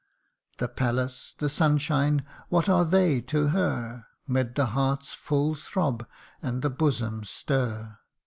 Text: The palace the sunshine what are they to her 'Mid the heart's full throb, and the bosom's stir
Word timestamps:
The 0.57 0.67
palace 0.67 1.35
the 1.37 1.47
sunshine 1.47 2.25
what 2.49 2.67
are 2.67 2.83
they 2.85 3.21
to 3.27 3.49
her 3.49 4.07
'Mid 4.27 4.55
the 4.55 4.65
heart's 4.73 5.13
full 5.13 5.53
throb, 5.53 6.07
and 6.41 6.63
the 6.63 6.71
bosom's 6.71 7.29
stir 7.29 7.99